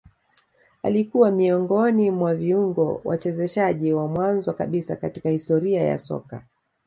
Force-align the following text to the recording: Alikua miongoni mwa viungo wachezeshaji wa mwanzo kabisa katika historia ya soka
Alikua 0.83 1.31
miongoni 1.31 2.11
mwa 2.11 2.35
viungo 2.35 3.01
wachezeshaji 3.03 3.93
wa 3.93 4.07
mwanzo 4.07 4.53
kabisa 4.53 4.95
katika 4.95 5.29
historia 5.29 5.81
ya 5.83 5.99
soka 5.99 6.43